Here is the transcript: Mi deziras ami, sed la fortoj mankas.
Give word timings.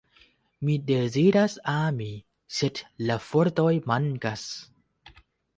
Mi 0.67 0.77
deziras 0.91 1.57
ami, 1.73 2.09
sed 2.61 2.81
la 3.11 3.21
fortoj 3.27 3.71
mankas. 3.93 4.47